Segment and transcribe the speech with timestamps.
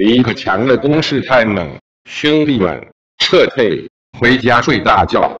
[0.00, 3.86] 李克强的攻势太猛，兄弟们撤退，
[4.18, 5.38] 回家睡大觉。